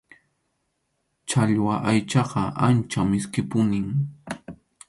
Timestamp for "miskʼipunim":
3.09-3.87